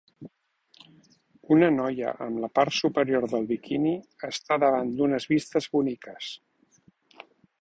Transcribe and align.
Una 1.55 1.67
noia 1.75 2.13
amb 2.27 2.41
la 2.45 2.49
part 2.61 2.77
superior 2.79 3.29
del 3.35 3.47
biquini 3.53 3.95
està 4.31 4.61
davant 4.67 4.93
d'unes 4.99 5.33
vistes 5.35 5.73
boniques 5.79 6.37